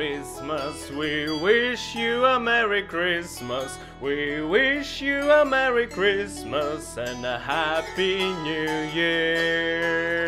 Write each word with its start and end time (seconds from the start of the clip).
Christmas. 0.00 0.90
We 0.90 1.28
wish 1.42 1.94
you 1.94 2.24
a 2.24 2.40
Merry 2.40 2.84
Christmas. 2.84 3.76
We 4.00 4.40
wish 4.40 5.02
you 5.02 5.30
a 5.30 5.44
Merry 5.44 5.88
Christmas 5.88 6.96
and 6.96 7.22
a 7.26 7.38
Happy 7.38 8.24
New 8.42 8.88
Year. 8.94 10.24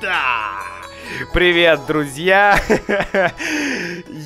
Да! 0.00 0.62
Привет, 1.34 1.80
друзья! 1.86 2.58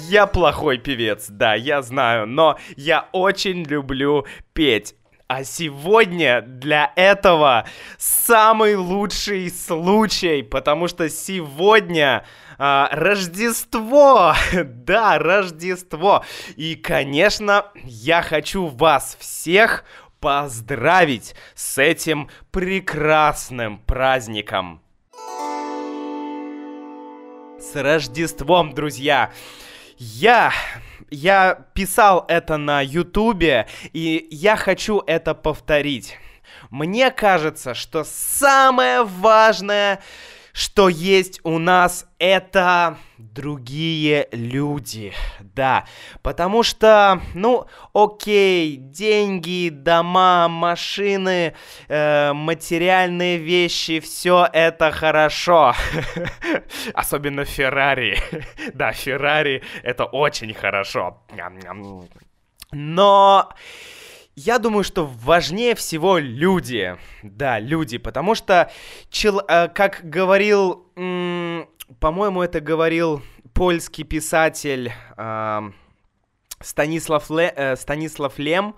Я 0.09 0.29
плохой 0.29 0.79
певец, 0.79 1.27
да, 1.29 1.57
я 1.57 1.83
знаю, 1.83 2.29
но 2.29 2.57
я 2.77 3.09
очень 3.11 3.65
люблю 3.65 4.25
петь. 4.53 4.95
А 5.27 5.43
сегодня 5.43 6.43
для 6.43 6.93
этого 6.97 7.67
самый 7.97 8.77
лучший 8.77 9.51
случай, 9.51 10.43
потому 10.43 10.87
что 10.87 11.09
сегодня 11.09 12.27
а, 12.59 12.91
Рождество! 12.93 14.35
да, 14.65 15.19
Рождество! 15.19 16.25
И, 16.57 16.75
конечно, 16.75 17.67
я 17.85 18.21
хочу 18.21 18.67
вас 18.67 19.17
всех 19.19 19.85
поздравить 20.21 21.35
с 21.55 21.79
этим 21.79 22.29
прекрасным 22.51 23.79
праздником. 23.79 24.83
С 27.59 27.75
Рождеством, 27.75 28.75
друзья! 28.75 29.33
Я 29.97 30.53
я 31.11 31.67
писал 31.75 32.25
это 32.29 32.57
на 32.57 32.81
Ютубе, 32.81 33.67
и 33.93 34.27
я 34.31 34.57
хочу 34.57 35.03
это 35.07 35.35
повторить. 35.35 36.17
Мне 36.71 37.11
кажется, 37.11 37.75
что 37.75 38.05
самое 38.05 39.05
важное, 39.05 40.01
что 40.55 40.89
есть 40.89 41.41
у 41.43 41.59
нас, 41.59 42.07
это 42.21 42.97
другие 43.19 44.29
люди. 44.31 45.13
Да, 45.41 45.85
потому 46.23 46.63
что, 46.63 47.21
ну, 47.35 47.67
окей, 47.93 48.77
деньги, 48.77 49.69
дома, 49.69 50.47
машины, 50.49 51.55
э, 51.89 52.33
материальные 52.33 53.39
вещи, 53.39 53.99
все 53.99 54.49
это 54.53 54.93
хорошо. 54.93 55.75
Особенно 56.95 57.45
Феррари. 57.45 58.17
да, 58.75 58.93
Феррари 58.93 59.65
это 59.83 60.05
очень 60.05 60.55
хорошо. 60.55 61.21
Но 62.71 63.53
я 64.37 64.59
думаю, 64.59 64.85
что 64.85 65.07
важнее 65.07 65.75
всего 65.75 66.19
люди. 66.19 66.97
Да, 67.23 67.59
люди, 67.59 67.99
потому 67.99 68.35
что, 68.35 68.71
чел, 69.11 69.41
э, 69.47 69.69
как 69.69 70.01
говорил, 70.03 70.87
по-моему, 72.01 72.43
это 72.43 72.61
говорил 72.61 73.23
польский 73.53 74.05
писатель 74.05 74.93
э, 75.17 75.61
Станислав, 76.61 77.31
Ле, 77.31 77.53
э, 77.55 77.77
Станислав 77.77 78.39
Лем, 78.39 78.75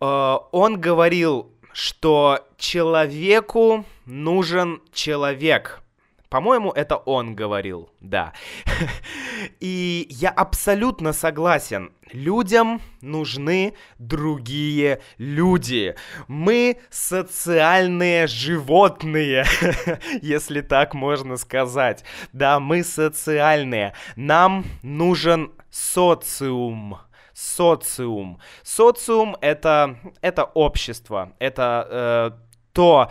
э, 0.00 0.36
он 0.52 0.80
говорил, 0.80 1.52
что 1.72 2.46
человеку 2.56 3.84
нужен 4.06 4.82
человек. 4.92 5.79
По-моему, 6.30 6.70
это 6.70 6.96
он 6.96 7.34
говорил, 7.34 7.90
да. 8.00 8.32
И 9.60 10.06
я 10.10 10.30
абсолютно 10.30 11.12
согласен. 11.12 11.92
Людям 12.12 12.80
нужны 13.00 13.74
другие 13.98 15.00
люди. 15.18 15.96
Мы 16.28 16.78
социальные 16.88 18.28
животные, 18.28 19.44
если 20.22 20.60
так 20.60 20.94
можно 20.94 21.36
сказать. 21.36 22.04
Да, 22.32 22.60
мы 22.60 22.84
социальные. 22.84 23.94
Нам 24.14 24.64
нужен 24.82 25.50
социум 25.68 26.98
социум. 27.32 28.38
Социум 28.62 29.36
это, 29.40 29.96
это 30.20 30.44
общество, 30.44 31.32
это 31.38 31.86
э, 31.90 32.30
то, 32.72 33.10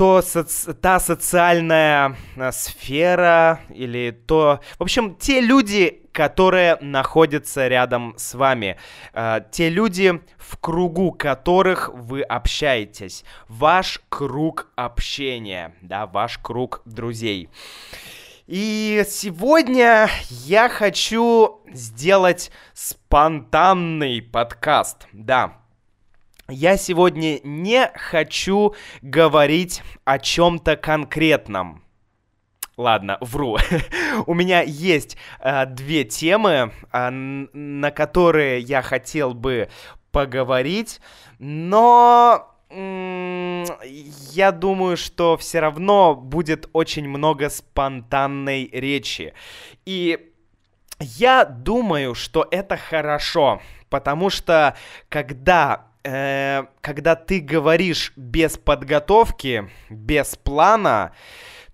то 0.00 0.22
соци... 0.22 0.72
та 0.72 0.98
социальная 0.98 2.16
э, 2.34 2.52
сфера 2.52 3.60
или 3.68 4.12
то... 4.12 4.60
В 4.78 4.82
общем, 4.82 5.14
те 5.14 5.42
люди, 5.42 6.08
которые 6.10 6.78
находятся 6.80 7.68
рядом 7.68 8.14
с 8.16 8.32
вами, 8.32 8.78
э, 9.12 9.40
те 9.50 9.68
люди, 9.68 10.22
в 10.38 10.56
кругу 10.56 11.12
которых 11.12 11.90
вы 11.92 12.22
общаетесь, 12.22 13.26
ваш 13.46 14.00
круг 14.08 14.68
общения, 14.74 15.74
да, 15.82 16.06
ваш 16.06 16.38
круг 16.38 16.80
друзей. 16.86 17.50
И 18.46 19.04
сегодня 19.06 20.08
я 20.30 20.70
хочу 20.70 21.60
сделать 21.74 22.50
спонтанный 22.72 24.22
подкаст, 24.22 25.06
да, 25.12 25.59
я 26.50 26.76
сегодня 26.76 27.40
не 27.44 27.90
хочу 27.94 28.74
говорить 29.02 29.82
о 30.04 30.18
чем-то 30.18 30.76
конкретном. 30.76 31.82
Ладно, 32.76 33.18
вру. 33.20 33.58
У 34.26 34.34
меня 34.34 34.62
есть 34.62 35.16
э, 35.40 35.66
две 35.66 36.04
темы, 36.04 36.72
э, 36.92 37.10
на 37.10 37.90
которые 37.90 38.60
я 38.60 38.82
хотел 38.82 39.34
бы 39.34 39.68
поговорить, 40.12 41.00
но 41.38 42.46
я 42.72 44.52
думаю, 44.52 44.96
что 44.96 45.36
все 45.36 45.60
равно 45.60 46.14
будет 46.14 46.68
очень 46.72 47.08
много 47.08 47.50
спонтанной 47.50 48.68
речи. 48.72 49.34
И 49.84 50.32
я 51.00 51.44
думаю, 51.44 52.14
что 52.14 52.46
это 52.50 52.76
хорошо, 52.76 53.60
потому 53.88 54.30
что 54.30 54.76
когда 55.08 55.89
э, 56.04 56.64
когда 56.80 57.16
ты 57.16 57.40
говоришь 57.40 58.12
без 58.16 58.56
подготовки, 58.56 59.70
без 59.88 60.36
плана, 60.36 61.12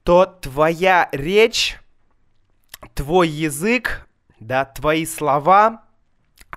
то 0.02 0.26
твоя 0.26 1.08
речь, 1.12 1.78
твой 2.94 3.28
язык, 3.28 4.08
да, 4.38 4.64
твои 4.64 5.06
слова, 5.06 5.82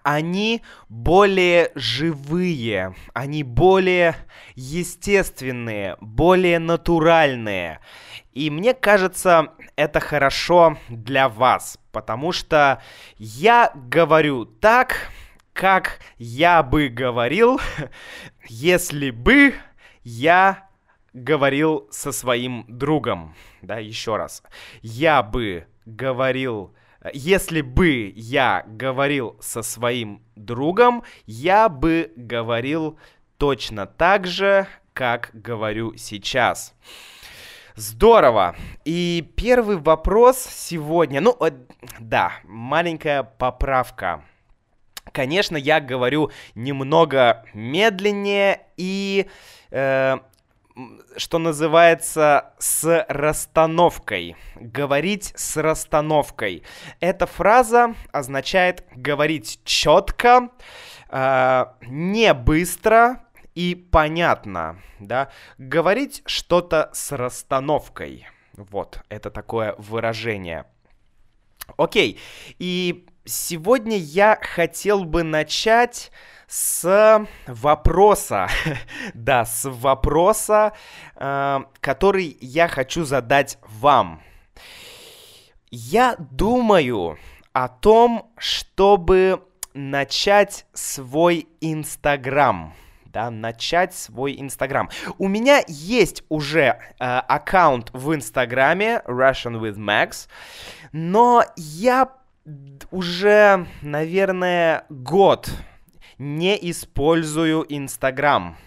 они 0.03 0.61
более 0.87 1.71
живые, 1.75 2.95
они 3.13 3.43
более 3.43 4.15
естественные, 4.55 5.97
более 5.99 6.59
натуральные. 6.59 7.79
И 8.33 8.49
мне 8.49 8.73
кажется, 8.73 9.53
это 9.75 9.99
хорошо 9.99 10.77
для 10.87 11.27
вас, 11.29 11.77
потому 11.91 12.31
что 12.31 12.81
я 13.17 13.71
говорю 13.75 14.45
так, 14.45 15.09
как 15.59 15.99
я 16.17 16.63
бы 16.63 16.87
говорил, 16.87 17.59
если 18.47 19.11
бы 19.11 19.53
я 20.03 20.69
говорил 21.11 21.89
со 21.91 22.13
своим 22.13 22.63
другом. 22.69 23.35
Да, 23.61 23.77
еще 23.77 24.15
раз. 24.15 24.41
Я 24.81 25.21
бы 25.21 25.67
говорил... 25.85 26.73
Если 27.13 27.59
бы 27.59 28.13
я 28.15 28.63
говорил 28.67 29.35
со 29.41 29.61
своим 29.61 30.23
другом, 30.37 31.03
я 31.25 31.67
бы 31.67 32.13
говорил 32.15 32.97
точно 33.37 33.85
так 33.85 34.27
же, 34.27 34.65
как 34.93 35.29
говорю 35.33 35.93
сейчас. 35.97 36.73
Здорово. 37.75 38.55
И 38.85 39.29
первый 39.35 39.75
вопрос 39.75 40.37
сегодня. 40.37 41.19
Ну, 41.19 41.35
э, 41.41 41.51
да, 41.99 42.31
маленькая 42.45 43.23
поправка. 43.23 44.23
Конечно, 45.11 45.57
я 45.57 45.79
говорю 45.79 46.31
немного 46.55 47.45
медленнее 47.53 48.61
и, 48.77 49.27
э, 49.71 50.17
что 51.17 51.37
называется, 51.39 52.53
с 52.59 53.05
расстановкой. 53.09 54.35
Говорить 54.55 55.33
с 55.35 55.57
расстановкой. 55.57 56.63
Эта 56.99 57.25
фраза 57.25 57.95
означает 58.11 58.85
говорить 58.95 59.61
четко, 59.63 60.49
э, 61.09 61.65
не 61.81 62.33
быстро 62.33 63.23
и 63.55 63.75
понятно, 63.75 64.79
да. 64.99 65.29
Говорить 65.57 66.21
что-то 66.25 66.89
с 66.93 67.11
расстановкой. 67.11 68.27
Вот, 68.53 69.01
это 69.09 69.31
такое 69.31 69.75
выражение. 69.77 70.65
Окей, 71.77 72.19
и 72.57 73.05
Сегодня 73.29 73.95
я 73.95 74.39
хотел 74.41 75.03
бы 75.03 75.21
начать 75.21 76.11
с 76.47 77.27
вопроса, 77.45 78.47
да, 79.13 79.45
с 79.45 79.69
вопроса, 79.69 80.73
э, 81.15 81.59
который 81.79 82.35
я 82.41 82.67
хочу 82.67 83.05
задать 83.05 83.59
вам. 83.67 84.23
Я 85.69 86.15
думаю 86.17 87.19
о 87.53 87.67
том, 87.67 88.33
чтобы 88.39 89.43
начать 89.75 90.65
свой 90.73 91.47
Инстаграм. 91.61 92.73
да, 93.05 93.31
начать 93.31 93.93
свой 93.93 94.39
Инстаграм. 94.39 94.89
У 95.17 95.27
меня 95.27 95.63
есть 95.67 96.23
уже 96.29 96.61
э, 96.61 96.77
аккаунт 96.99 97.89
в 97.93 98.13
Инстаграме 98.13 99.01
Russian 99.07 99.59
with 99.59 99.77
Max, 99.77 100.27
но 100.91 101.43
я 101.55 102.09
уже, 102.91 103.67
наверное, 103.81 104.85
год 104.89 105.49
не 106.17 106.57
использую 106.69 107.65
Инстаграм. 107.69 108.57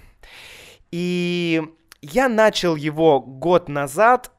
И 0.90 1.62
я 2.00 2.28
начал 2.28 2.76
его 2.76 3.20
год 3.20 3.68
назад, 3.68 4.30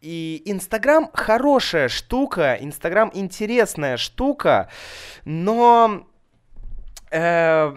и 0.00 0.42
Инстаграм 0.46 1.10
хорошая 1.12 1.88
штука, 1.88 2.56
Инстаграм 2.60 3.10
интересная 3.12 3.96
штука, 3.98 4.70
но 5.24 6.06
э, 7.10 7.76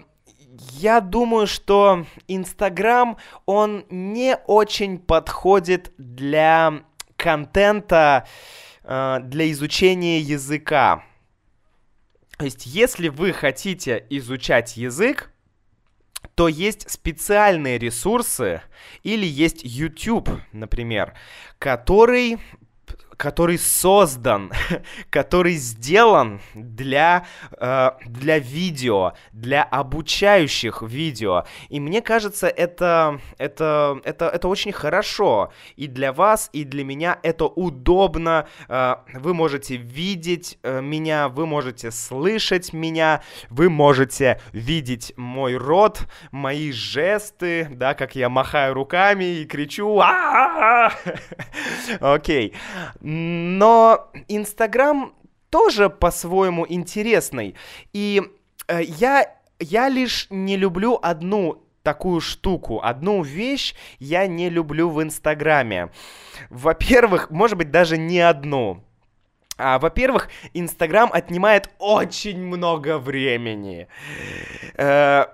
я 0.72 1.02
думаю, 1.02 1.48
что 1.48 2.06
Инстаграм, 2.28 3.18
он 3.46 3.86
не 3.90 4.38
очень 4.48 5.00
подходит 5.00 5.92
для 5.98 6.84
контента, 7.18 8.26
э, 8.26 8.30
для 8.84 9.52
изучения 9.52 10.20
языка. 10.20 11.04
То 12.38 12.46
есть, 12.46 12.66
если 12.66 13.10
вы 13.10 13.32
хотите 13.32 14.06
изучать 14.10 14.76
язык, 14.76 15.32
то 16.36 16.48
есть 16.48 16.90
специальные 16.90 17.78
ресурсы 17.78 18.62
или 19.04 19.26
есть 19.26 19.62
YouTube, 19.64 20.30
например, 20.52 21.14
который 21.60 22.40
который 23.18 23.58
создан, 23.58 24.52
который 25.10 25.56
сделан 25.56 26.42
для, 26.54 27.26
э, 27.58 27.92
для 28.06 28.40
видео, 28.40 29.14
для 29.32 29.64
обучающих 29.64 30.82
видео. 30.82 31.46
И 31.70 31.80
мне 31.80 32.02
кажется, 32.02 32.48
это, 32.48 33.20
это, 33.38 34.02
это, 34.04 34.26
это 34.26 34.48
очень 34.48 34.72
хорошо. 34.72 35.52
И 35.76 35.88
для 35.88 36.14
вас, 36.14 36.50
и 36.54 36.64
для 36.64 36.84
меня 36.84 37.20
это 37.24 37.46
удобно. 37.46 38.48
Э, 38.68 38.96
вы 39.14 39.34
можете 39.34 39.76
видеть 39.76 40.58
э, 40.64 40.82
меня, 40.82 41.30
вы 41.30 41.46
можете 41.46 41.92
слышать 41.92 42.74
меня, 42.74 43.22
вы 43.50 43.70
можете 43.70 44.40
видеть 44.52 45.14
мой 45.18 45.56
рот, 45.56 46.08
мои 46.32 46.72
жесты, 46.72 47.68
да, 47.72 47.94
как 47.94 48.16
я 48.16 48.30
махаю 48.30 48.74
руками 48.74 49.24
и 49.24 49.46
кричу. 49.46 50.02
Окей. 52.00 52.54
Но 53.04 54.10
Инстаграм 54.28 55.14
тоже 55.50 55.90
по-своему 55.90 56.66
интересный. 56.68 57.56
И 57.92 58.22
э, 58.68 58.82
я, 58.84 59.36
я 59.60 59.90
лишь 59.90 60.28
не 60.30 60.58
люблю 60.58 60.98
одну 61.02 61.64
такую 61.84 62.22
штуку. 62.22 62.80
Одну 62.82 63.22
вещь 63.22 63.76
я 64.00 64.26
не 64.26 64.50
люблю 64.50 64.90
в 64.90 65.04
Инстаграме. 65.04 65.92
Во-первых, 66.50 67.30
может 67.30 67.58
быть, 67.58 67.72
даже 67.72 67.98
не 67.98 68.20
одну. 68.20 68.84
А, 69.58 69.78
во-первых, 69.78 70.30
Инстаграм 70.54 71.12
отнимает 71.14 71.70
очень 71.78 72.44
много 72.44 72.98
времени. 72.98 73.88
Э, 74.76 75.26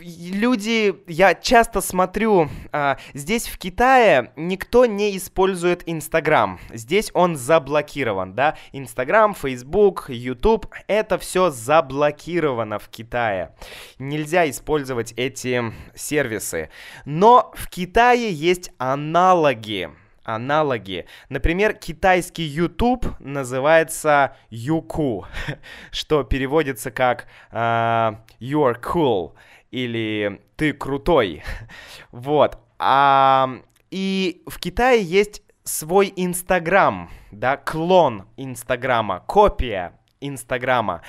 люди, 0.00 0.94
я 1.06 1.34
часто 1.34 1.80
смотрю, 1.80 2.48
а, 2.72 2.98
здесь 3.14 3.46
в 3.46 3.58
Китае 3.58 4.32
никто 4.36 4.86
не 4.86 5.16
использует 5.16 5.82
Инстаграм. 5.86 6.58
Здесь 6.70 7.10
он 7.14 7.36
заблокирован, 7.36 8.34
да? 8.34 8.56
Инстаграм, 8.72 9.34
Фейсбук, 9.34 10.06
Ютуб, 10.08 10.66
это 10.86 11.18
все 11.18 11.50
заблокировано 11.50 12.78
в 12.78 12.88
Китае. 12.88 13.54
Нельзя 13.98 14.48
использовать 14.48 15.12
эти 15.16 15.72
сервисы. 15.94 16.70
Но 17.04 17.52
в 17.54 17.68
Китае 17.68 18.32
есть 18.32 18.70
аналоги 18.78 19.90
аналоги. 20.22 21.06
Например, 21.28 21.72
китайский 21.72 22.44
YouTube 22.44 23.06
называется 23.18 24.36
Юку, 24.50 25.26
что 25.90 26.22
переводится 26.22 26.90
как 26.90 27.26
uh, 27.50 28.16
You're 28.38 28.80
cool 28.80 29.32
или 29.70 30.40
ты 30.56 30.72
крутой. 30.72 31.42
Вот. 32.12 32.58
А, 32.78 33.48
и 33.90 34.42
в 34.46 34.58
Китае 34.58 35.02
есть 35.02 35.42
свой 35.64 36.12
Инстаграм, 36.16 37.08
да, 37.30 37.56
клон 37.56 38.26
Инстаграма, 38.36 39.20
копия 39.20 40.00
Инстаграма. 40.20 41.02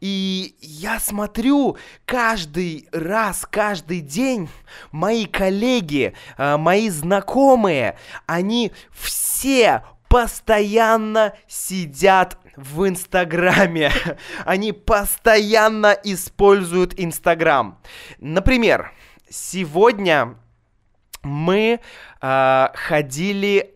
И 0.00 0.56
я 0.60 1.00
смотрю 1.00 1.76
каждый 2.04 2.88
раз, 2.92 3.46
каждый 3.48 4.00
день 4.00 4.48
мои 4.90 5.26
коллеги, 5.26 6.14
а, 6.36 6.58
мои 6.58 6.88
знакомые, 6.90 7.96
они 8.26 8.72
все 8.90 9.82
постоянно 10.08 11.34
сидят 11.48 12.38
в 12.56 12.88
Инстаграме. 12.88 13.92
Они 14.44 14.72
постоянно 14.72 15.96
используют 16.04 16.94
Инстаграм. 16.98 17.80
Например, 18.18 18.92
сегодня 19.28 20.36
мы 21.22 21.80
э, 22.20 22.68
ходили 22.74 23.74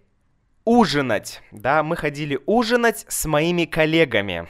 ужинать, 0.65 1.43
да, 1.53 1.83
мы 1.83 1.97
ходили 1.97 2.41
ужинать 2.45 3.07
с 3.09 3.25
моими 3.27 3.65
коллегами 3.65 4.49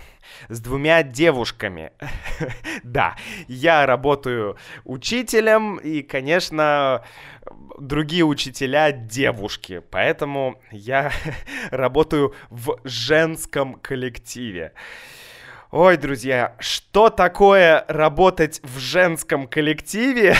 с 0.48 0.60
двумя 0.60 1.02
девушками. 1.02 1.92
да, 2.82 3.16
я 3.48 3.86
работаю 3.86 4.56
учителем, 4.84 5.76
и, 5.76 6.02
конечно, 6.02 7.02
другие 7.78 8.24
учителя 8.24 8.92
девушки, 8.92 9.82
поэтому 9.90 10.60
я 10.70 11.12
работаю 11.70 12.34
в 12.50 12.78
женском 12.84 13.74
коллективе. 13.74 14.72
Ой, 15.72 15.96
друзья, 15.96 16.54
что 16.60 17.10
такое 17.10 17.84
работать 17.88 18.60
в 18.62 18.78
женском 18.78 19.48
коллективе? 19.48 20.36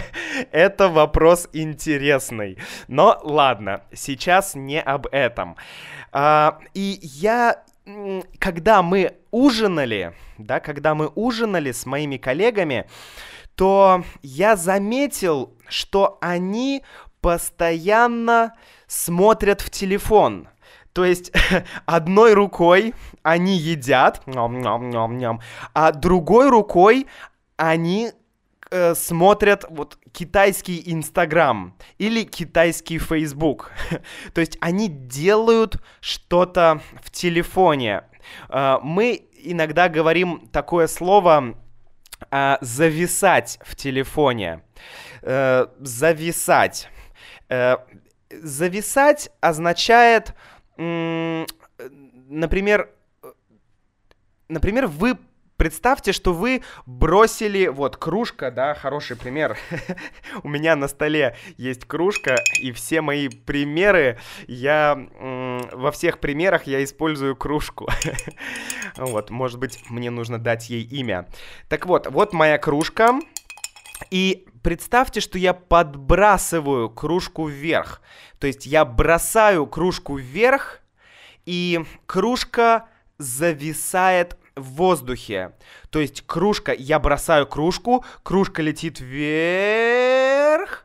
Это 0.52 0.88
вопрос 0.88 1.48
интересный. 1.52 2.58
Но 2.88 3.20
ладно, 3.22 3.82
сейчас 3.92 4.54
не 4.54 4.80
об 4.80 5.06
этом. 5.12 5.56
А, 6.12 6.58
и 6.72 6.98
я 7.02 7.62
когда 8.38 8.82
мы 8.82 9.16
ужинали, 9.30 10.14
да, 10.38 10.60
когда 10.60 10.94
мы 10.94 11.08
ужинали 11.14 11.72
с 11.72 11.86
моими 11.86 12.16
коллегами, 12.16 12.86
то 13.54 14.04
я 14.22 14.56
заметил, 14.56 15.54
что 15.68 16.18
они 16.20 16.82
постоянно 17.20 18.54
смотрят 18.86 19.60
в 19.60 19.70
телефон. 19.70 20.48
То 20.92 21.04
есть 21.04 21.32
одной 21.86 22.34
рукой 22.34 22.94
они 23.22 23.56
едят, 23.56 24.22
а 25.74 25.92
другой 25.92 26.48
рукой 26.48 27.06
они 27.56 28.12
э, 28.70 28.94
смотрят 28.94 29.64
вот 29.68 29.98
китайский 30.12 30.82
Инстаграм 30.86 31.76
или 31.98 32.24
китайский 32.24 32.98
Фейсбук. 32.98 33.70
То 34.34 34.40
есть 34.40 34.56
они 34.60 34.88
делают 34.88 35.76
что-то 36.00 36.80
в 37.02 37.10
телефоне. 37.10 38.04
Э, 38.48 38.78
мы 38.82 39.28
иногда 39.44 39.88
говорим 39.88 40.48
такое 40.52 40.86
слово 40.86 41.56
э, 42.30 42.56
зависать 42.60 43.58
в 43.62 43.76
телефоне. 43.76 44.62
Э, 45.22 45.66
зависать. 45.80 46.88
Э, 47.48 47.76
зависать 48.30 49.30
означает, 49.40 50.34
например, 50.76 52.90
например, 54.48 54.86
вы 54.86 55.18
Представьте, 55.60 56.12
что 56.12 56.32
вы 56.32 56.62
бросили, 56.86 57.66
вот, 57.66 57.98
кружка, 57.98 58.50
да, 58.50 58.72
хороший 58.72 59.14
пример. 59.14 59.58
У 60.42 60.48
меня 60.48 60.74
на 60.74 60.88
столе 60.88 61.36
есть 61.58 61.84
кружка, 61.84 62.36
и 62.62 62.72
все 62.72 63.02
мои 63.02 63.28
примеры, 63.28 64.18
я, 64.46 64.98
во 65.72 65.90
всех 65.90 66.20
примерах 66.20 66.66
я 66.66 66.82
использую 66.84 67.36
кружку. 67.36 67.88
вот, 68.96 69.30
может 69.30 69.58
быть, 69.58 69.82
мне 69.88 70.10
нужно 70.10 70.38
дать 70.38 70.70
ей 70.70 70.82
имя. 70.82 71.28
Так 71.68 71.86
вот, 71.86 72.06
вот 72.06 72.32
моя 72.32 72.58
кружка, 72.58 73.20
и 74.10 74.46
представьте, 74.62 75.20
что 75.20 75.38
я 75.38 75.54
подбрасываю 75.54 76.90
кружку 76.90 77.46
вверх. 77.46 78.00
То 78.38 78.46
есть 78.46 78.66
я 78.66 78.84
бросаю 78.84 79.66
кружку 79.66 80.16
вверх, 80.16 80.80
и 81.46 81.84
кружка 82.06 82.88
зависает 83.18 84.36
в 84.56 84.74
воздухе. 84.74 85.52
То 85.90 86.00
есть 86.00 86.22
кружка, 86.26 86.72
я 86.72 86.98
бросаю 86.98 87.46
кружку, 87.46 88.04
кружка 88.22 88.62
летит 88.62 89.00
вверх, 89.00 90.84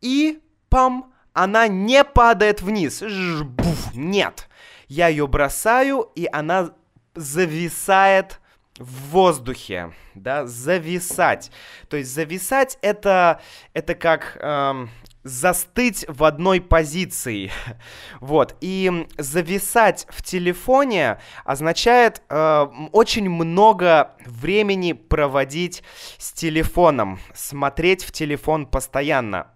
и 0.00 0.40
пам, 0.68 1.13
она 1.34 1.68
не 1.68 2.02
падает 2.04 2.62
вниз. 2.62 3.00
Жбуф, 3.00 3.94
нет. 3.94 4.48
Я 4.88 5.08
ее 5.08 5.26
бросаю, 5.26 6.10
и 6.14 6.28
она 6.32 6.70
зависает 7.14 8.40
в 8.78 9.10
воздухе, 9.10 9.92
да, 10.14 10.46
зависать. 10.46 11.50
То 11.88 11.96
есть 11.96 12.12
зависать 12.12 12.78
это, 12.82 13.40
это 13.72 13.94
как 13.94 14.36
эм, 14.40 14.90
застыть 15.22 16.04
в 16.08 16.24
одной 16.24 16.60
позиции. 16.60 17.50
вот. 18.20 18.56
И 18.60 19.06
зависать 19.18 20.06
в 20.10 20.22
телефоне 20.22 21.18
означает 21.44 22.22
э, 22.28 22.66
очень 22.92 23.28
много 23.28 24.12
времени 24.24 24.92
проводить 24.92 25.82
с 26.18 26.32
телефоном, 26.32 27.18
смотреть 27.34 28.04
в 28.04 28.12
телефон 28.12 28.66
постоянно. 28.66 29.53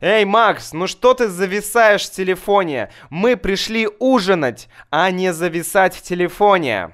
Эй, 0.00 0.24
Макс, 0.24 0.72
ну 0.72 0.86
что 0.86 1.14
ты 1.14 1.28
зависаешь 1.28 2.06
в 2.06 2.12
телефоне? 2.12 2.90
Мы 3.10 3.36
пришли 3.36 3.88
ужинать, 3.98 4.68
а 4.90 5.10
не 5.10 5.32
зависать 5.32 5.94
в 5.94 6.02
телефоне. 6.02 6.90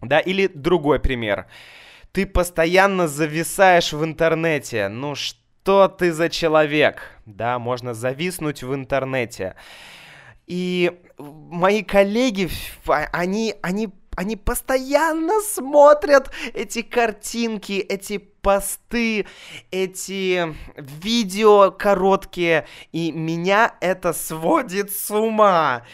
Да, 0.00 0.20
или 0.20 0.46
другой 0.46 1.00
пример. 1.00 1.46
Ты 2.12 2.26
постоянно 2.26 3.08
зависаешь 3.08 3.92
в 3.92 4.04
интернете. 4.04 4.88
Ну 4.88 5.14
что? 5.14 5.38
ты 5.64 6.12
за 6.12 6.28
человек, 6.28 7.02
да, 7.26 7.58
можно 7.58 7.94
зависнуть 7.94 8.62
в 8.62 8.74
интернете. 8.74 9.54
И 10.46 11.00
мои 11.18 11.82
коллеги, 11.82 12.50
они, 12.86 13.54
они, 13.62 13.88
они 14.16 14.36
постоянно 14.36 15.40
смотрят 15.40 16.30
эти 16.52 16.82
картинки, 16.82 17.74
эти 17.74 18.31
посты, 18.42 19.26
эти 19.70 20.54
видео 20.76 21.70
короткие, 21.70 22.66
и 22.90 23.12
меня 23.12 23.74
это 23.80 24.12
сводит 24.12 24.92
с 24.92 25.10
ума. 25.10 25.84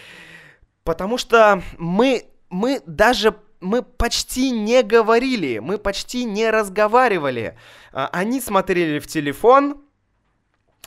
Потому 0.83 1.19
что 1.19 1.63
мы, 1.77 2.25
мы 2.49 2.81
даже 2.87 3.35
мы 3.61 3.83
почти 3.83 4.51
не 4.51 4.83
говорили, 4.83 5.59
мы 5.59 5.79
почти 5.79 6.25
не 6.25 6.51
разговаривали. 6.51 7.59
А, 7.93 8.09
они 8.13 8.41
смотрели 8.41 8.99
в 8.99 9.07
телефон, 9.07 9.83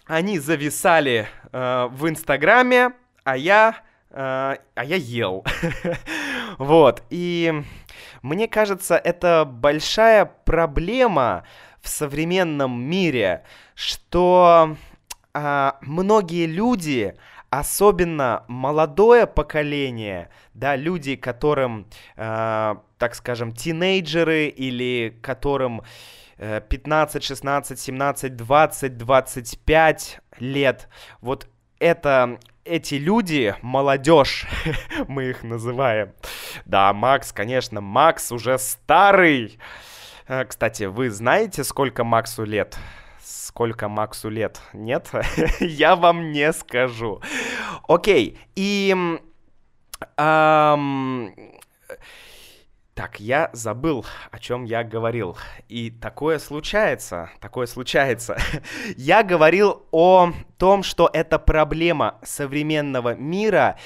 они 0.05 0.39
зависали 0.39 1.27
э, 1.51 1.87
в 1.91 2.09
Инстаграме, 2.09 2.93
а 3.23 3.37
я, 3.37 3.77
э, 4.09 4.15
а 4.15 4.83
я 4.83 4.95
ел. 4.95 5.45
вот, 6.57 7.03
и 7.09 7.63
мне 8.21 8.47
кажется, 8.47 8.95
это 8.95 9.45
большая 9.45 10.25
проблема 10.25 11.43
в 11.81 11.89
современном 11.89 12.81
мире, 12.81 13.43
что 13.75 14.77
э, 15.33 15.71
многие 15.81 16.45
люди, 16.45 17.15
особенно 17.49 18.43
молодое 18.47 19.27
поколение, 19.27 20.29
да, 20.53 20.75
люди, 20.75 21.15
которым, 21.15 21.87
э, 22.15 22.75
так 22.97 23.15
скажем, 23.15 23.51
тинейджеры 23.51 24.47
или 24.47 25.17
которым 25.21 25.81
15, 26.37 27.23
16, 27.23 27.79
17, 27.79 28.35
20, 28.35 28.97
25 28.97 30.19
лет, 30.39 30.89
вот 31.21 31.47
это 31.79 32.39
эти 32.65 32.95
люди, 32.95 33.55
молодежь, 33.61 34.47
мы 35.07 35.25
их 35.25 35.43
называем. 35.43 36.13
Да, 36.65 36.93
Макс, 36.93 37.31
конечно, 37.31 37.81
Макс 37.81 38.31
уже 38.31 38.57
старый. 38.57 39.59
Э, 40.27 40.45
кстати, 40.45 40.83
вы 40.83 41.09
знаете, 41.09 41.63
сколько 41.63 42.03
Максу 42.03 42.43
лет? 42.43 42.77
сколько 43.51 43.89
Максу 43.89 44.29
лет. 44.29 44.61
Нет? 44.71 45.11
Я 45.59 45.95
вам 45.95 46.31
не 46.31 46.53
скажу. 46.53 47.21
Окей, 47.87 48.39
и... 48.55 48.95
Эм, 50.17 51.35
так, 52.93 53.19
я 53.19 53.49
забыл, 53.53 54.05
о 54.31 54.39
чем 54.39 54.63
я 54.63 54.83
говорил. 54.83 55.37
И 55.67 55.91
такое 55.91 56.39
случается, 56.39 57.29
такое 57.39 57.67
случается. 57.67 58.37
я 58.97 59.23
говорил 59.23 59.85
о 59.91 60.31
том, 60.57 60.83
что 60.83 61.09
это 61.11 61.39
проблема 61.39 62.19
современного 62.23 63.15
мира. 63.15 63.77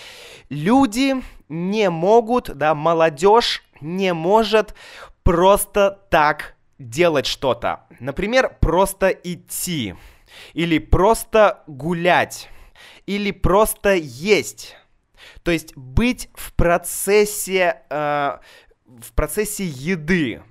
Люди 0.49 1.15
не 1.49 1.89
могут, 1.89 2.55
да, 2.55 2.75
молодежь 2.75 3.63
не 3.81 4.13
может 4.13 4.73
просто 5.23 5.99
так 6.09 6.55
делать 6.79 7.25
что-то. 7.25 7.85
Например, 7.99 8.57
просто 8.59 9.09
идти. 9.09 9.95
Или 10.53 10.79
просто 10.79 11.63
гулять. 11.67 12.49
Или 13.05 13.31
просто 13.31 13.93
есть. 13.95 14.75
То 15.43 15.51
есть 15.51 15.75
быть 15.75 16.29
в 16.33 16.53
процессе, 16.53 17.81
э, 17.89 18.37
в 18.85 19.13
процессе 19.13 19.65
еды 19.65 20.43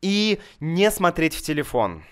и 0.00 0.40
не 0.60 0.90
смотреть 0.90 1.34
в 1.34 1.42
телефон. 1.42 2.04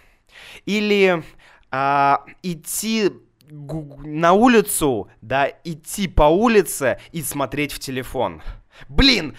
Или 0.66 1.22
э, 1.70 2.16
идти 2.42 3.10
на 3.50 4.32
улицу, 4.32 5.08
да, 5.20 5.48
идти 5.64 6.08
по 6.08 6.24
улице 6.24 6.98
и 7.12 7.22
смотреть 7.22 7.72
в 7.72 7.78
телефон. 7.78 8.42
Блин, 8.88 9.36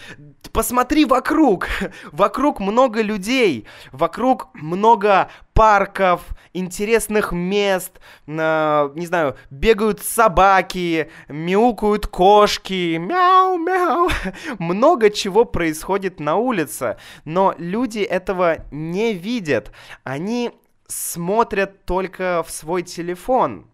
посмотри 0.52 1.06
вокруг. 1.06 1.68
Вокруг 2.12 2.60
много 2.60 3.02
людей, 3.02 3.68
вокруг 3.92 4.50
много 4.54 5.30
парков, 5.54 6.22
интересных 6.54 7.32
мест, 7.32 8.00
э, 8.26 8.90
не 8.96 9.06
знаю, 9.06 9.38
бегают 9.50 10.02
собаки, 10.02 11.12
мяукают 11.28 12.08
кошки, 12.08 12.98
мяу-мяу. 12.98 14.10
Много 14.60 15.10
чего 15.10 15.46
происходит 15.46 16.20
на 16.20 16.36
улице, 16.36 16.98
но 17.26 17.54
люди 17.58 18.00
этого 18.00 18.66
не 18.72 19.14
видят. 19.14 19.72
Они 20.04 20.52
смотрят 20.88 21.86
только 21.86 22.44
в 22.46 22.52
свой 22.52 22.82
телефон. 22.82 23.68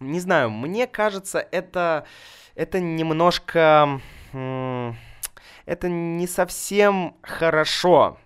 Не 0.00 0.20
знаю, 0.20 0.50
мне 0.50 0.86
кажется, 0.86 1.38
это, 1.38 2.04
это 2.54 2.80
немножко 2.80 4.00
это 5.66 5.88
не 5.88 6.26
совсем 6.26 7.16
хорошо. 7.22 8.18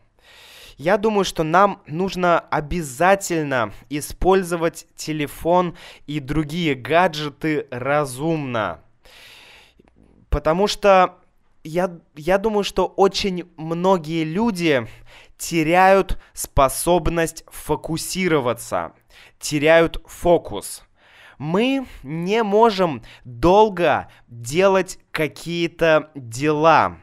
Я 0.77 0.97
думаю, 0.97 1.25
что 1.25 1.43
нам 1.43 1.83
нужно 1.87 2.39
обязательно 2.39 3.73
использовать 3.91 4.87
телефон 4.95 5.77
и 6.07 6.21
другие 6.21 6.75
гаджеты 6.75 7.67
разумно. 7.71 8.81
Потому 10.31 10.69
что 10.69 11.17
я, 11.65 11.99
я 12.15 12.39
думаю, 12.39 12.63
что 12.63 12.87
очень 12.87 13.49
многие 13.57 14.23
люди 14.25 14.87
теряют 15.37 16.19
способность 16.33 17.45
фокусироваться, 17.49 18.93
теряют 19.41 20.01
фокус 20.07 20.88
мы 21.39 21.87
не 22.03 22.43
можем 22.43 23.03
долго 23.25 24.09
делать 24.27 24.99
какие-то 25.11 26.11
дела. 26.15 26.99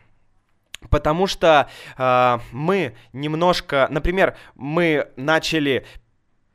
Потому 0.90 1.26
что 1.26 1.70
э, 1.98 2.40
мы 2.52 2.96
немножко, 3.12 3.88
например, 3.90 4.38
мы 4.56 5.10
начали 5.16 5.86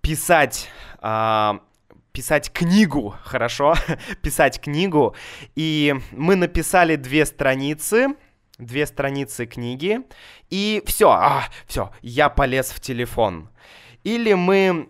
писать 0.03 0.71
э, 1.03 1.59
писать 2.13 2.53
книгу, 2.53 3.15
хорошо, 3.25 3.75
писать 4.23 4.61
книгу, 4.61 5.15
и 5.55 5.95
мы 6.13 6.37
написали 6.37 6.97
две 6.97 7.25
страницы, 7.25 8.09
две 8.59 8.87
страницы 8.87 9.47
книги, 9.47 10.01
и 10.49 10.83
все, 10.87 11.11
а, 11.11 11.45
все, 11.67 11.91
я 12.03 12.29
полез 12.29 12.71
в 12.71 12.81
телефон. 12.81 13.49
Или 14.03 14.35
мы 14.35 14.89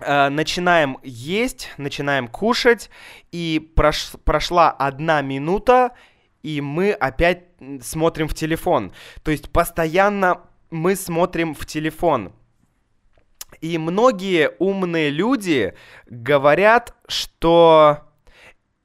начинаем 0.00 0.98
есть, 1.02 1.70
начинаем 1.76 2.28
кушать, 2.28 2.90
и 3.32 3.72
прош, 3.76 4.12
прошла 4.24 4.70
одна 4.70 5.22
минута, 5.22 5.92
и 6.42 6.60
мы 6.60 6.92
опять 6.92 7.44
смотрим 7.82 8.28
в 8.28 8.34
телефон. 8.34 8.92
То 9.22 9.30
есть 9.30 9.50
постоянно 9.50 10.42
мы 10.70 10.96
смотрим 10.96 11.54
в 11.54 11.66
телефон. 11.66 12.32
И 13.60 13.78
многие 13.78 14.52
умные 14.58 15.10
люди 15.10 15.74
говорят, 16.06 16.94
что 17.08 18.04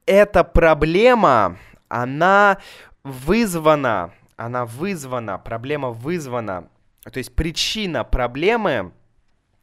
эта 0.04 0.44
проблема, 0.44 1.56
она 1.88 2.58
вызвана, 3.04 4.12
она 4.36 4.66
вызвана, 4.66 5.38
проблема 5.38 5.90
вызвана, 5.90 6.68
то 7.10 7.18
есть 7.18 7.34
причина 7.34 8.04
проблемы 8.04 8.92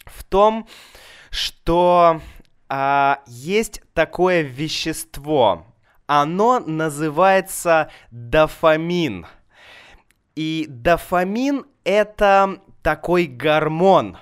в 0.05 0.23
том, 0.23 0.65
что 0.65 0.73
а, 2.69 3.21
есть 3.25 3.81
такое 3.93 4.41
вещество. 4.41 5.65
Оно 6.05 6.59
называется 6.59 7.89
дофамин. 8.11 9.25
И 10.35 10.65
дофамин 10.69 11.65
это 11.83 12.59
такой 12.81 13.25
гормон, 13.25 14.17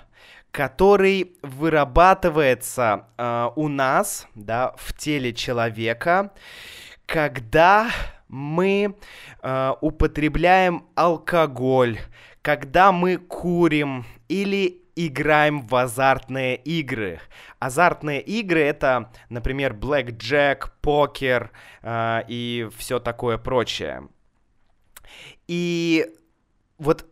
который 0.51 1.35
вырабатывается 1.41 3.07
э, 3.17 3.49
у 3.55 3.67
нас, 3.67 4.27
да, 4.35 4.73
в 4.77 4.93
теле 4.97 5.33
человека, 5.33 6.31
когда 7.05 7.89
мы 8.27 8.95
э, 9.41 9.73
употребляем 9.81 10.85
алкоголь, 10.95 11.99
когда 12.41 12.91
мы 12.91 13.17
курим 13.17 14.05
или 14.27 14.80
играем 14.95 15.62
в 15.62 15.75
азартные 15.75 16.55
игры. 16.55 17.19
Азартные 17.60 18.21
игры 18.21 18.62
это, 18.62 19.12
например, 19.29 19.74
blackjack, 19.74 20.71
покер 20.81 21.51
э, 21.81 22.24
и 22.27 22.69
все 22.77 23.00
такое 23.00 23.38
прочее. 23.38 24.07
И 25.48 26.05
вот 26.77 27.05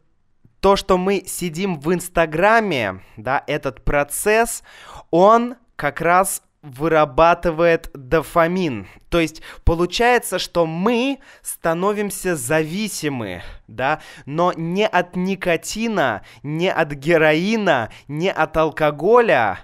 то, 0.60 0.76
что 0.76 0.98
мы 0.98 1.24
сидим 1.26 1.80
в 1.80 1.94
Инстаграме, 1.94 3.02
да, 3.18 3.44
этот 3.48 3.84
процесс, 3.84 4.64
он 5.10 5.56
как 5.76 6.02
раз 6.02 6.44
вырабатывает 6.70 7.90
дофамин. 7.94 8.88
То 9.10 9.20
есть 9.20 9.42
получается, 9.64 10.40
что 10.40 10.66
мы 10.66 11.20
становимся 11.42 12.36
зависимы, 12.36 13.42
да, 13.68 14.02
но 14.26 14.54
не 14.56 14.88
от 14.88 15.16
никотина, 15.16 16.24
не 16.44 16.72
от 16.72 16.92
героина, 16.92 17.90
не 18.08 18.32
от 18.32 18.56
алкоголя, 18.58 19.60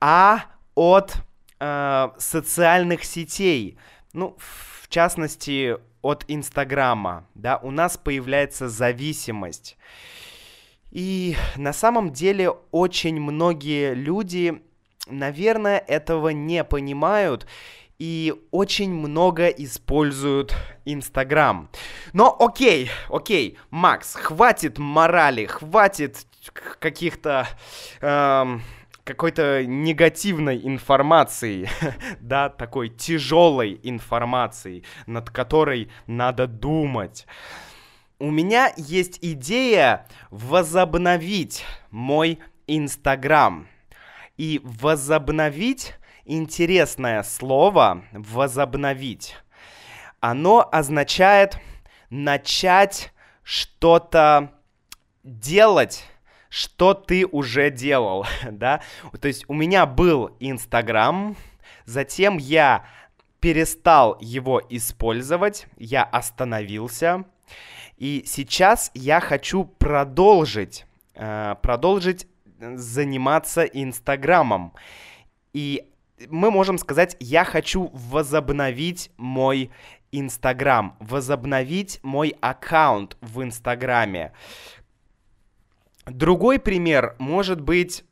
а 0.00 0.44
от 0.74 1.14
э, 1.58 2.08
социальных 2.18 3.04
сетей. 3.04 3.78
Ну, 4.12 4.36
в 4.38 4.88
частности, 4.88 5.76
от 6.02 6.24
Инстаграма, 6.28 7.26
да, 7.34 7.58
у 7.58 7.70
нас 7.70 7.96
появляется 7.96 8.68
зависимость. 8.68 9.76
И 10.90 11.36
на 11.56 11.72
самом 11.72 12.12
деле 12.12 12.50
очень 12.72 13.20
многие 13.20 13.94
люди 13.94 14.62
наверное, 15.10 15.78
этого 15.78 16.28
не 16.28 16.64
понимают 16.64 17.46
и 17.98 18.34
очень 18.50 18.94
много 18.94 19.48
используют 19.48 20.54
Инстаграм. 20.86 21.68
Но 22.14 22.34
окей, 22.40 22.90
окей, 23.10 23.58
Макс, 23.70 24.14
хватит 24.14 24.78
морали, 24.78 25.46
хватит 25.46 26.26
каких-то... 26.80 27.46
Эм, 28.00 28.62
какой-то 29.04 29.64
негативной 29.66 30.60
информации, 30.62 31.68
да, 32.20 32.48
такой 32.48 32.90
тяжелой 32.90 33.80
информации, 33.82 34.84
над 35.06 35.30
которой 35.30 35.90
надо 36.06 36.46
думать. 36.46 37.26
У 38.20 38.30
меня 38.30 38.72
есть 38.76 39.18
идея 39.20 40.06
возобновить 40.30 41.64
мой 41.90 42.38
Инстаграм. 42.66 43.66
И 44.40 44.58
возобновить 44.64 45.92
интересное 46.24 47.22
слово 47.24 48.04
возобновить. 48.14 49.36
Оно 50.20 50.66
означает 50.72 51.58
начать 52.08 53.12
что-то 53.42 54.54
делать, 55.24 56.06
что 56.48 56.94
ты 56.94 57.26
уже 57.26 57.70
делал, 57.70 58.24
да? 58.50 58.80
То 59.20 59.28
есть 59.28 59.44
у 59.46 59.52
меня 59.52 59.84
был 59.84 60.34
Инстаграм, 60.40 61.36
затем 61.84 62.38
я 62.38 62.86
перестал 63.40 64.16
его 64.22 64.62
использовать, 64.70 65.66
я 65.76 66.02
остановился, 66.02 67.26
и 67.98 68.22
сейчас 68.24 68.90
я 68.94 69.20
хочу 69.20 69.64
продолжить, 69.66 70.86
э, 71.14 71.56
продолжить 71.60 72.26
заниматься 72.60 73.64
Инстаграмом. 73.64 74.72
И 75.52 75.88
мы 76.28 76.50
можем 76.50 76.78
сказать, 76.78 77.16
я 77.20 77.44
хочу 77.44 77.90
возобновить 77.92 79.10
мой 79.16 79.70
Инстаграм, 80.12 80.96
возобновить 81.00 82.00
мой 82.02 82.34
аккаунт 82.40 83.16
в 83.20 83.42
Инстаграме. 83.42 84.32
Другой 86.06 86.58
пример 86.58 87.14
может 87.18 87.60
быть, 87.60 88.04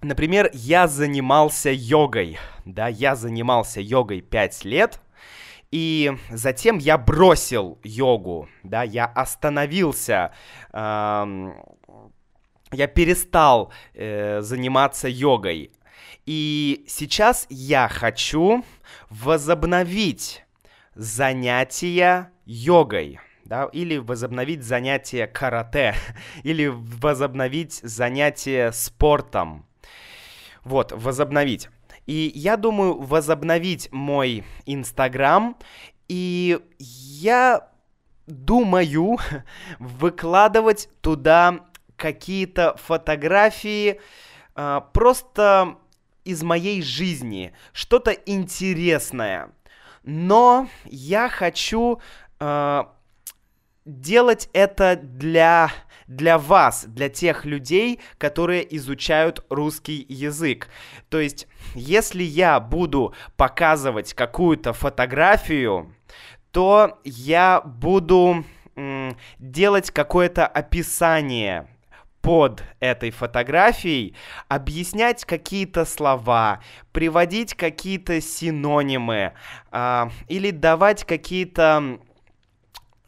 например, 0.00 0.50
я 0.52 0.88
занимался 0.88 1.70
йогой, 1.70 2.38
да, 2.64 2.88
я 2.88 3.14
занимался 3.14 3.80
йогой 3.80 4.22
5 4.22 4.64
лет, 4.64 5.00
и 5.70 6.12
затем 6.30 6.78
я 6.78 6.98
бросил 6.98 7.78
йогу, 7.82 8.48
да, 8.62 8.82
я 8.82 9.06
остановился, 9.06 10.32
эм, 10.72 11.54
я 12.72 12.86
перестал 12.86 13.72
э, 13.94 14.40
заниматься 14.40 15.08
йогой. 15.08 15.72
И 16.26 16.84
сейчас 16.88 17.46
я 17.50 17.88
хочу 17.88 18.64
возобновить 19.10 20.44
занятия 20.94 22.30
йогой. 22.44 23.18
Да, 23.44 23.64
или 23.72 23.98
возобновить 23.98 24.62
занятия 24.62 25.26
карате, 25.26 25.94
или 26.42 26.66
возобновить 26.72 27.74
занятия 27.74 28.70
спортом. 28.72 29.66
Вот, 30.64 30.92
возобновить. 30.92 31.68
И 32.06 32.32
я 32.34 32.56
думаю 32.56 33.00
возобновить 33.00 33.90
мой 33.92 34.44
Инстаграм, 34.64 35.56
и 36.08 36.60
я 36.78 37.68
думаю 38.26 39.18
выкладывать 39.78 40.88
туда 41.00 41.66
какие-то 42.02 42.76
фотографии 42.84 44.00
э, 44.56 44.80
просто 44.92 45.76
из 46.24 46.42
моей 46.42 46.82
жизни, 46.82 47.52
что-то 47.72 48.10
интересное. 48.10 49.50
Но 50.02 50.68
я 50.84 51.28
хочу 51.28 52.00
э, 52.40 52.82
делать 53.84 54.48
это 54.52 54.96
для 54.96 55.70
для 56.08 56.36
вас, 56.36 56.84
для 56.86 57.08
тех 57.08 57.46
людей, 57.46 58.00
которые 58.18 58.76
изучают 58.76 59.46
русский 59.48 60.04
язык. 60.10 60.68
То 61.08 61.20
есть, 61.20 61.46
если 61.74 62.22
я 62.22 62.60
буду 62.60 63.14
показывать 63.36 64.12
какую-то 64.12 64.74
фотографию, 64.74 65.94
то 66.50 67.00
я 67.04 67.62
буду 67.64 68.44
делать 69.38 69.90
какое-то 69.90 70.46
описание 70.46 71.71
под 72.22 72.62
этой 72.80 73.10
фотографией 73.10 74.14
объяснять 74.48 75.24
какие-то 75.24 75.84
слова, 75.84 76.60
приводить 76.92 77.54
какие-то 77.54 78.20
синонимы 78.20 79.32
э, 79.72 80.04
или 80.28 80.50
давать 80.50 81.04
какие-то 81.04 81.98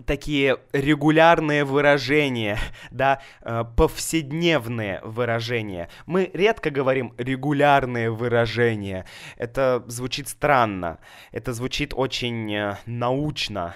такие 0.05 0.59
регулярные 0.73 1.65
выражения, 1.65 2.59
да, 2.91 3.21
э, 3.43 3.65
повседневные 3.77 5.01
выражения. 5.03 5.89
Мы 6.07 6.31
редко 6.35 6.71
говорим 6.71 7.15
регулярные 7.17 8.11
выражения. 8.11 9.07
Это 9.37 9.85
звучит 9.87 10.29
странно, 10.29 10.99
это 11.33 11.53
звучит 11.53 11.95
очень 11.95 12.53
э, 12.53 12.77
научно. 12.87 13.75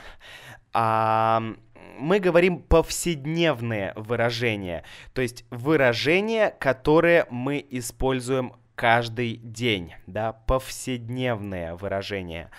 А 0.74 1.42
мы 1.98 2.20
говорим 2.20 2.62
повседневные 2.62 3.92
выражения, 3.96 4.84
то 5.12 5.22
есть 5.22 5.44
выражения, 5.50 6.54
которые 6.58 7.26
мы 7.30 7.64
используем 7.70 8.54
каждый 8.74 9.36
день, 9.36 9.94
да, 10.06 10.32
повседневные 10.32 11.74
выражения. 11.74 12.50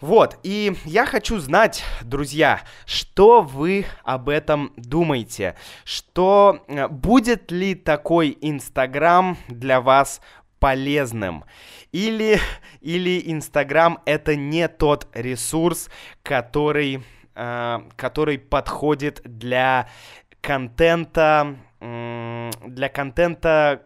Вот, 0.00 0.38
и 0.42 0.76
я 0.84 1.06
хочу 1.06 1.38
знать, 1.38 1.82
друзья, 2.02 2.60
что 2.84 3.40
вы 3.40 3.86
об 4.02 4.28
этом 4.28 4.72
думаете, 4.76 5.56
что 5.84 6.62
э, 6.68 6.86
будет 6.88 7.50
ли 7.50 7.74
такой 7.74 8.36
Инстаграм 8.42 9.38
для 9.48 9.80
вас 9.80 10.20
полезным. 10.58 11.44
Или, 11.92 12.38
или 12.82 13.22
Инстаграм 13.24 13.98
это 14.04 14.36
не 14.36 14.68
тот 14.68 15.08
ресурс, 15.14 15.88
который 16.22 17.02
который 17.36 18.38
подходит 18.38 19.20
для 19.24 19.88
контента, 20.40 21.58
для 21.80 22.88
контента 22.88 23.82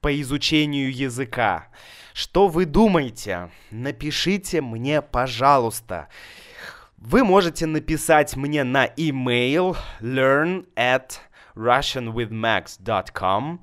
по 0.00 0.20
изучению 0.20 0.92
языка. 0.92 1.68
Что 2.12 2.48
вы 2.48 2.66
думаете? 2.66 3.52
Напишите 3.70 4.60
мне, 4.60 5.00
пожалуйста. 5.02 6.08
Вы 6.96 7.22
можете 7.22 7.66
написать 7.66 8.34
мне 8.36 8.64
на 8.64 8.86
email 8.86 9.76
learn 10.00 10.66
at 10.74 11.20
russianwithmax.com. 11.54 13.60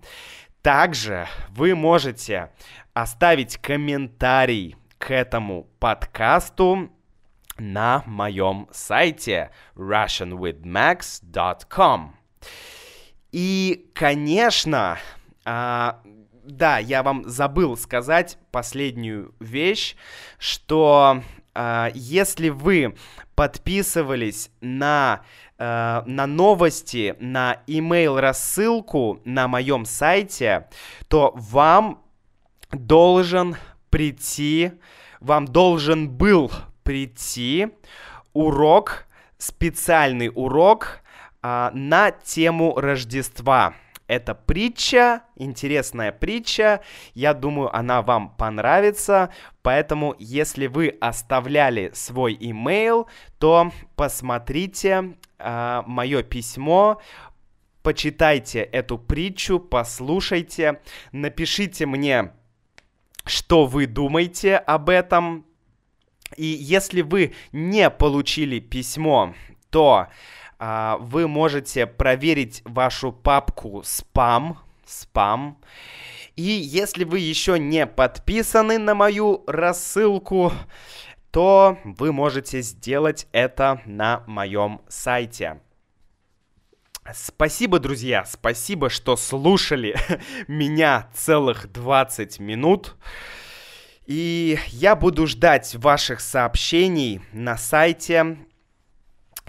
Также 0.61 1.27
вы 1.49 1.75
можете 1.75 2.51
оставить 2.93 3.57
комментарий 3.57 4.77
к 4.97 5.11
этому 5.11 5.67
подкасту 5.79 6.89
на 7.61 8.03
моем 8.05 8.67
сайте 8.71 9.51
russianwithmax.com. 9.75 12.15
И, 13.31 13.89
конечно, 13.93 14.97
а, 15.45 16.01
да, 16.43 16.79
я 16.79 17.03
вам 17.03 17.29
забыл 17.29 17.77
сказать 17.77 18.37
последнюю 18.51 19.33
вещь, 19.39 19.95
что 20.37 21.23
а, 21.53 21.91
если 21.93 22.49
вы 22.49 22.97
подписывались 23.35 24.49
на 24.59 25.21
э, 25.57 26.01
на 26.05 26.27
новости, 26.27 27.15
на 27.19 27.63
email 27.65 28.19
рассылку 28.19 29.21
на 29.25 29.47
моем 29.47 29.85
сайте, 29.85 30.67
то 31.07 31.31
вам 31.35 32.03
должен 32.71 33.55
прийти, 33.89 34.73
вам 35.19 35.45
должен 35.45 36.09
был 36.09 36.51
прийти 36.83 37.69
урок, 38.33 39.05
специальный 39.37 40.31
урок 40.33 40.99
а, 41.41 41.71
на 41.73 42.11
тему 42.11 42.75
Рождества. 42.79 43.73
Это 44.11 44.35
притча, 44.35 45.21
интересная 45.37 46.11
притча. 46.11 46.81
Я 47.13 47.33
думаю, 47.33 47.73
она 47.73 48.01
вам 48.01 48.35
понравится. 48.35 49.29
Поэтому, 49.61 50.15
если 50.19 50.67
вы 50.67 50.97
оставляли 50.99 51.91
свой 51.93 52.35
имейл, 52.37 53.07
то 53.39 53.71
посмотрите 53.95 55.15
э, 55.39 55.81
мое 55.85 56.23
письмо, 56.23 56.99
почитайте 57.83 58.59
эту 58.59 58.97
притчу, 58.97 59.59
послушайте, 59.59 60.81
напишите 61.13 61.85
мне, 61.85 62.33
что 63.23 63.65
вы 63.65 63.85
думаете 63.85 64.57
об 64.57 64.89
этом. 64.89 65.45
И 66.37 66.45
если 66.45 67.01
вы 67.01 67.33
не 67.51 67.89
получили 67.89 68.59
письмо, 68.59 69.33
то 69.69 70.07
а, 70.59 70.97
вы 70.97 71.27
можете 71.27 71.87
проверить 71.87 72.61
вашу 72.65 73.11
папку 73.11 73.81
спам, 73.83 74.59
спам. 74.85 75.57
И 76.35 76.43
если 76.43 77.03
вы 77.03 77.19
еще 77.19 77.59
не 77.59 77.85
подписаны 77.85 78.77
на 78.77 78.95
мою 78.95 79.43
рассылку, 79.47 80.53
то 81.31 81.77
вы 81.83 82.11
можете 82.11 82.61
сделать 82.61 83.27
это 83.31 83.81
на 83.85 84.23
моем 84.27 84.81
сайте. 84.87 85.61
Спасибо, 87.13 87.79
друзья, 87.79 88.25
спасибо, 88.25 88.89
что 88.89 89.15
слушали 89.15 89.95
меня 90.47 91.09
целых 91.13 91.71
20 91.71 92.39
минут. 92.39 92.95
И 94.05 94.57
я 94.67 94.95
буду 94.95 95.27
ждать 95.27 95.75
ваших 95.75 96.21
сообщений 96.21 97.21
на 97.31 97.57
сайте 97.57 98.37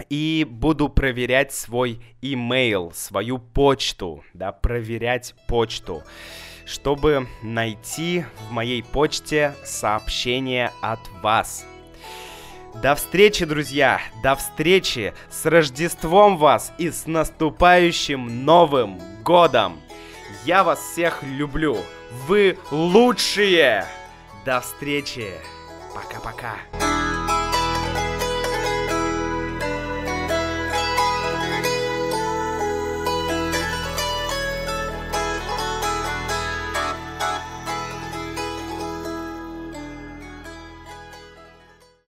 и 0.09 0.45
буду 0.49 0.89
проверять 0.89 1.53
свой 1.53 2.01
email, 2.21 2.93
свою 2.93 3.39
почту, 3.39 4.23
да, 4.33 4.51
проверять 4.51 5.33
почту, 5.47 6.03
чтобы 6.65 7.27
найти 7.41 8.25
в 8.47 8.51
моей 8.51 8.83
почте 8.83 9.53
сообщение 9.63 10.71
от 10.81 10.99
вас. 11.21 11.65
До 12.81 12.95
встречи, 12.95 13.45
друзья! 13.45 14.01
До 14.23 14.35
встречи! 14.35 15.13
С 15.29 15.45
Рождеством 15.45 16.37
вас 16.37 16.73
и 16.79 16.89
с 16.89 17.05
наступающим 17.05 18.45
Новым 18.45 18.99
Годом! 19.23 19.79
Я 20.43 20.63
вас 20.63 20.79
всех 20.79 21.21
люблю! 21.21 21.77
Вы 22.27 22.57
лучшие! 22.71 23.85
До 24.45 24.59
встречи! 24.59 25.31
Пока-пока! 25.93 27.02